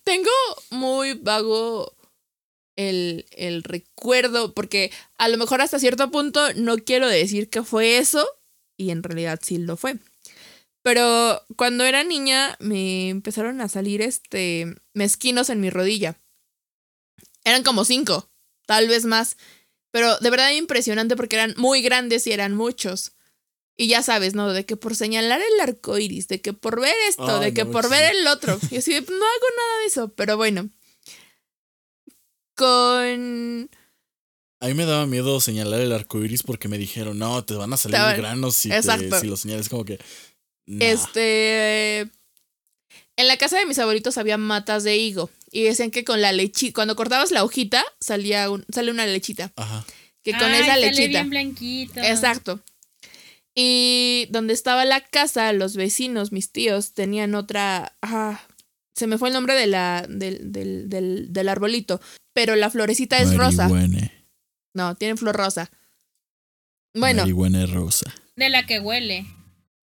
[0.04, 0.31] tengo
[0.70, 1.94] muy vago
[2.76, 8.26] el, recuerdo, porque a lo mejor hasta cierto punto no quiero decir que fue eso,
[8.76, 9.98] y en realidad sí lo fue.
[10.83, 16.20] Pero cuando era niña me empezaron a salir este mezquinos en mi rodilla.
[17.44, 18.31] Eran como cinco,
[18.64, 19.37] tal vez más.
[19.90, 23.12] Pero de verdad impresionante porque eran muy grandes y eran muchos.
[23.78, 24.52] Y ya sabes, ¿no?
[24.52, 27.88] De que por señalar el arco iris, de que por ver esto, de que por
[27.88, 28.58] ver el otro.
[28.70, 30.08] Y así, no hago nada de eso.
[30.14, 30.68] Pero bueno,
[32.56, 33.70] con
[34.60, 37.72] a mí me daba miedo señalar el arco iris porque me dijeron, no, te van
[37.72, 40.00] a salir granos si, si lo señales como que.
[40.66, 42.08] Este.
[43.16, 45.30] En la casa de mis abuelitos había matas de higo.
[45.50, 49.52] Y decían que con la lechita, cuando cortabas la hojita, salía un, sale una lechita.
[49.56, 49.84] Ajá.
[50.22, 51.08] Que con esa lechita.
[51.08, 52.00] Bien blanquito.
[52.00, 52.60] Exacto.
[53.61, 57.97] Y donde estaba la casa, los vecinos, mis tíos, tenían otra.
[58.01, 58.40] Ajá.
[58.94, 62.01] Se me fue el nombre de la, del, del, del, del arbolito.
[62.33, 63.68] Pero la florecita es rosa.
[64.75, 65.73] No, tienen flor rosa.
[66.94, 67.23] Bueno.
[67.23, 68.14] Marihuana rosa.
[68.37, 69.27] De la que huele.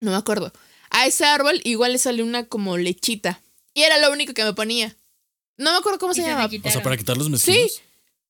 [0.01, 0.53] No me acuerdo.
[0.91, 3.41] A ese árbol igual le salió una como lechita.
[3.73, 4.95] Y era lo único que me ponía.
[5.57, 6.45] No me acuerdo cómo se, llama.
[6.45, 7.71] O sea, para quitar los mezquinos.
[7.71, 7.81] Sí.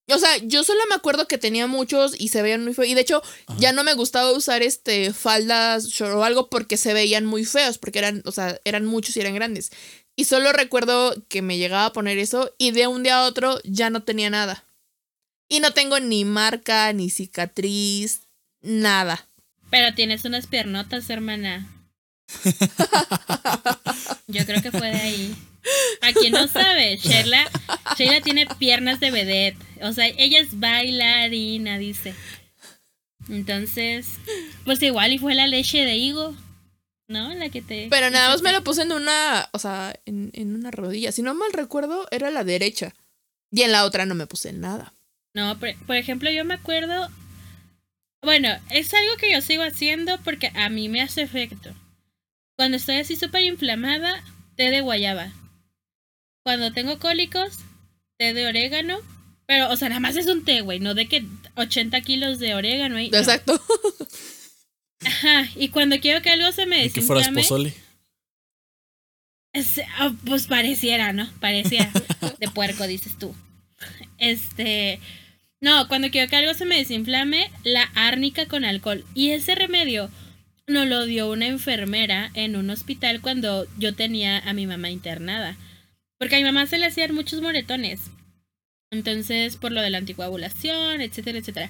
[0.10, 2.89] O sea, yo solo me acuerdo que tenía muchos y se veían muy feos.
[2.89, 3.22] Y de hecho,
[3.58, 8.00] ya no me gustaba usar este faldas o algo porque se veían muy feos, porque
[8.00, 9.72] eran, o sea, eran muchos y eran grandes.
[10.16, 13.60] Y solo recuerdo que me llegaba a poner eso y de un día a otro
[13.63, 14.66] ya no tenía nada.
[15.48, 18.22] Y no tengo ni marca, ni cicatriz,
[18.62, 19.28] nada.
[19.70, 21.70] Pero tienes unas piernotas, hermana.
[24.28, 25.36] Yo creo que fue de ahí.
[26.02, 27.49] A quien no sabe, Sheila,
[27.97, 29.58] Sheila tiene piernas de vedette.
[29.82, 32.13] O sea, ella es bailarina, dice.
[33.30, 34.08] Entonces,
[34.65, 36.36] pues igual y fue la leche de higo.
[37.08, 37.34] ¿No?
[37.36, 37.88] La que te.
[37.89, 39.49] Pero nada más me lo puse en una.
[39.52, 41.12] O sea, en, en una rodilla.
[41.12, 42.93] Si no mal recuerdo, era la derecha.
[43.52, 44.93] Y en la otra no me puse nada.
[45.36, 47.10] No, por, ejemplo, yo me acuerdo.
[48.21, 51.71] Bueno, es algo que yo sigo haciendo porque a mí me hace efecto.
[52.56, 54.23] Cuando estoy así súper inflamada,
[54.56, 55.32] té de guayaba.
[56.44, 57.60] Cuando tengo cólicos,
[58.18, 59.00] té de orégano.
[59.46, 61.26] Pero, o sea, nada más es un té, güey, no de que
[61.56, 63.08] 80 kilos de orégano ahí.
[63.08, 63.62] Exacto.
[65.06, 66.94] Ajá, y cuando quiero que algo se me desinflame...
[66.94, 67.74] que fueras pozole?
[69.98, 71.30] Ah, pues pareciera, ¿no?
[71.40, 71.92] Parecía
[72.40, 73.36] de puerco, dices tú.
[74.18, 75.00] Este...
[75.60, 79.06] No, cuando quiero que algo se me desinflame, la árnica con alcohol.
[79.14, 80.10] Y ese remedio
[80.68, 85.58] nos lo dio una enfermera en un hospital cuando yo tenía a mi mamá internada.
[86.24, 88.00] Porque a mi mamá se le hacían muchos moretones.
[88.92, 91.70] Entonces, por lo de la anticoagulación, etcétera, etcétera.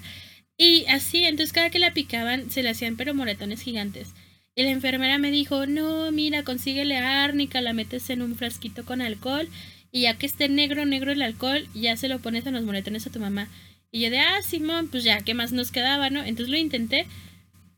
[0.56, 4.14] Y así, entonces cada que la picaban, se le hacían pero moretones gigantes.
[4.54, 9.02] Y la enfermera me dijo, no, mira, consíguele árnica, la metes en un frasquito con
[9.02, 9.48] alcohol
[9.90, 13.08] y ya que esté negro, negro el alcohol, ya se lo pones en los moretones
[13.08, 13.48] a tu mamá.
[13.90, 16.22] Y yo de, ah, Simón, pues ya, ¿qué más nos quedaba, no?
[16.22, 17.08] Entonces lo intenté.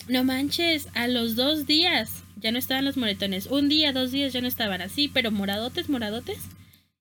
[0.08, 3.46] No manches, a los dos días ya no estaban los moretones.
[3.46, 6.36] Un día, dos días ya no estaban así, pero moradotes, moradotes.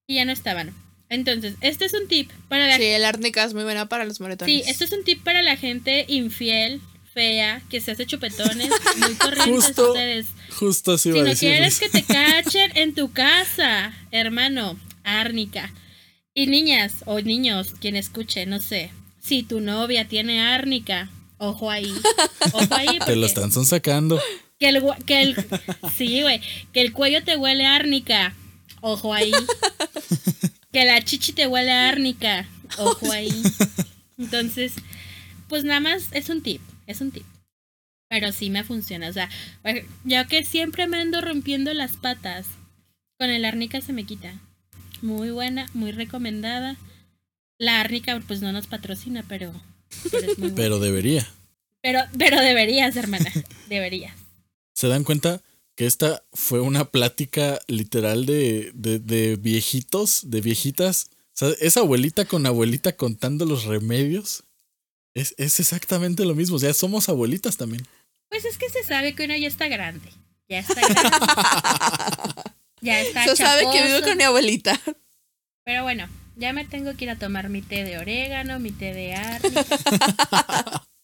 [0.08, 0.74] Y ya no estaban.
[1.10, 4.20] Entonces, este es un tip para la Sí, el árnica es muy buena para los
[4.20, 4.54] moretones.
[4.54, 6.82] Sí, este es un tip para la gente infiel,
[7.14, 10.28] fea, que se hace chupetones, muy corrientes justo, ustedes.
[10.50, 15.72] Justo así Si no quieres que te cachen en tu casa, hermano, árnica.
[16.34, 18.92] Y niñas o niños, quien escuche, no sé,
[19.22, 21.94] si tu novia tiene árnica, ojo ahí.
[22.52, 23.00] Ojo ahí.
[23.06, 24.22] Te lo están sacando.
[24.60, 25.36] Que el, que el,
[25.96, 26.42] sí, güey.
[26.74, 28.36] Que el cuello te huele árnica.
[28.88, 29.32] Ojo ahí.
[30.72, 32.48] Que la chichi te huele árnica.
[32.78, 33.32] Ojo ahí.
[34.20, 34.74] Entonces,
[35.48, 36.62] pues nada más es un tip.
[36.86, 37.26] Es un tip.
[38.10, 39.10] Pero sí me funciona.
[39.10, 39.28] O sea,
[40.04, 42.46] ya que siempre me ando rompiendo las patas,
[43.18, 44.36] con el árnica se me quita.
[45.02, 46.78] Muy buena, muy recomendada.
[47.58, 49.52] La árnica pues no nos patrocina, pero...
[50.56, 51.28] Pero, debería.
[51.82, 53.32] Pero, pero deberías, hermana.
[53.68, 54.14] deberías.
[54.74, 55.42] ¿Se dan cuenta
[55.76, 61.10] que esta fue una plática literal de, de, viejitos, de viejitas?
[61.34, 64.44] O sea, esa abuelita con abuelita contando los remedios.
[65.14, 66.56] Es, es exactamente lo mismo.
[66.56, 67.86] O sea, somos abuelitas también.
[68.30, 70.10] Pues es que se sabe que uno ya está grande.
[70.48, 71.10] Ya está grande.
[72.82, 74.80] ya está Se sabe que vivo con mi abuelita.
[75.64, 76.08] Pero bueno,
[76.38, 79.42] ya me tengo que ir a tomar mi té de orégano, mi té de ar.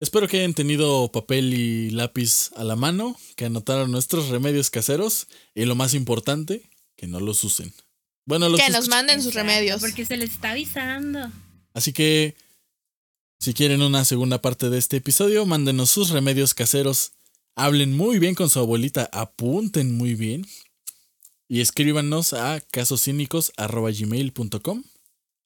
[0.00, 5.26] Espero que hayan tenido papel y lápiz a la mano, que anotaron nuestros remedios caseros
[5.54, 7.74] y lo más importante, que no los usen.
[8.24, 9.80] Bueno, los que nos manden sus remedios.
[9.80, 11.32] Porque se les está avisando.
[11.74, 12.36] Así que,
[13.40, 17.10] si quieren una segunda parte de este episodio, mándenos sus remedios caseros.
[17.56, 20.46] Hablen muy bien con su abuelita, apunten muy bien
[21.48, 24.84] y escríbanos a casoscínicos.gmail.com.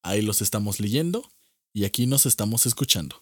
[0.02, 1.26] Ahí los estamos leyendo
[1.72, 3.18] y aquí nos estamos escuchando.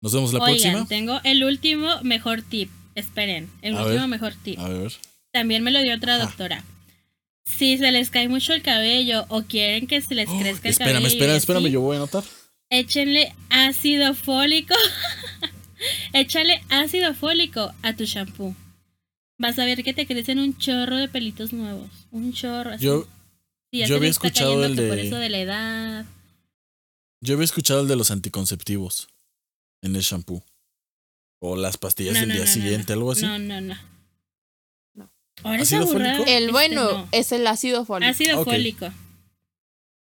[0.00, 0.88] Nos vemos la Oigan, próxima.
[0.88, 2.70] Tengo el último mejor tip.
[2.94, 4.58] Esperen, el último mejor tip.
[4.58, 4.92] A ver.
[5.32, 6.64] También me lo dio otra doctora.
[7.44, 10.76] Si se les cae mucho el cabello o quieren que se les oh, crezca el
[10.76, 10.98] cabello.
[10.98, 12.24] Espérame, espérame, espérame, yo voy a anotar.
[12.70, 14.74] Échenle ácido fólico.
[16.12, 18.54] Échale ácido fólico a tu shampoo
[19.40, 21.88] vas a ver que te crecen un chorro de pelitos nuevos.
[22.12, 22.76] Un chorro.
[22.76, 23.08] Yo,
[23.72, 24.88] Yo había escuchado el de.
[24.88, 26.06] Por eso de la edad.
[27.22, 29.08] Yo había escuchado el de los anticonceptivos
[29.82, 30.42] en el shampoo.
[31.38, 33.24] O las pastillas del día siguiente, algo así.
[33.24, 33.76] No, no, no.
[35.42, 36.24] Ahora ¿Ácido fólico?
[36.26, 38.10] El este, bueno es el ácido fólico.
[38.10, 38.90] Ácido fólico.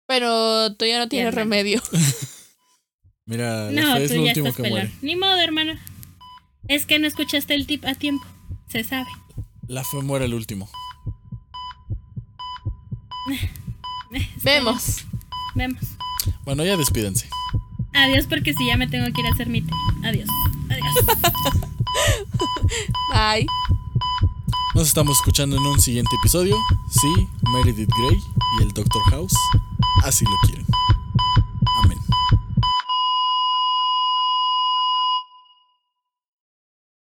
[0.07, 1.83] Pero tú ya no tienes remedio.
[3.25, 4.93] Mira, no, es lo último que muere.
[5.03, 5.73] Ni modo, hermano.
[6.69, 8.25] Es que no escuchaste el tip a tiempo.
[8.69, 9.09] Se sabe.
[9.67, 10.71] La fe muere el último.
[14.45, 15.05] Vemos.
[15.57, 15.83] Vemos.
[16.45, 17.29] Bueno, ya despídense.
[17.97, 19.73] Adiós, porque si ya me tengo que ir a hacer mi té.
[20.05, 20.29] Adiós.
[20.69, 20.95] Adiós.
[23.13, 23.47] Bye.
[24.75, 26.55] Nos estamos escuchando en un siguiente episodio.
[26.91, 28.23] Sí, Meredith Grey
[28.59, 29.35] y el Doctor House
[30.05, 30.67] así lo quieren.